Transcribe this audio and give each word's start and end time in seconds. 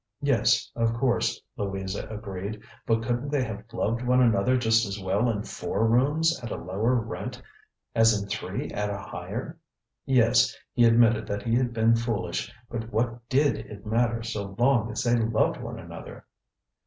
Yes, 0.23 0.71
of 0.75 0.95
course, 0.95 1.39
Louisa 1.57 2.07
agreed, 2.09 2.63
but 2.87 3.01
couldnŌĆÖt 3.01 3.29
they 3.29 3.43
have 3.43 3.63
loved 3.71 4.01
one 4.01 4.19
another 4.19 4.57
just 4.57 4.83
as 4.87 4.99
well 4.99 5.29
in 5.29 5.43
four 5.43 5.85
rooms 5.87 6.41
at 6.43 6.49
a 6.49 6.55
lower 6.55 6.95
rent, 6.95 7.39
as 7.93 8.19
in 8.19 8.27
three 8.27 8.71
at 8.71 8.89
a 8.89 8.97
higher? 8.97 9.59
Yes, 10.07 10.57
he 10.73 10.85
admitted 10.85 11.27
that 11.27 11.43
he 11.43 11.53
had 11.53 11.71
been 11.71 11.95
foolish, 11.95 12.51
but 12.67 12.91
what 12.91 13.29
did 13.29 13.55
it 13.57 13.85
matter 13.85 14.23
so 14.23 14.55
long 14.57 14.89
as 14.91 15.03
they 15.03 15.15
loved 15.19 15.57
one 15.61 15.77
another? 15.77 16.25